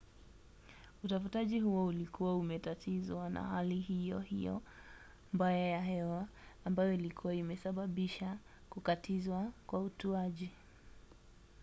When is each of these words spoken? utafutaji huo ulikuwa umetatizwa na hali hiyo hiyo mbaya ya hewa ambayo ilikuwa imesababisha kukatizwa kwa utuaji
utafutaji 1.03 1.59
huo 1.59 1.85
ulikuwa 1.85 2.37
umetatizwa 2.37 3.29
na 3.29 3.43
hali 3.43 3.75
hiyo 3.75 4.19
hiyo 4.19 4.61
mbaya 5.33 5.67
ya 5.67 5.81
hewa 5.81 6.27
ambayo 6.65 6.93
ilikuwa 6.93 7.33
imesababisha 7.35 8.37
kukatizwa 8.69 9.51
kwa 9.67 9.79
utuaji 9.81 10.51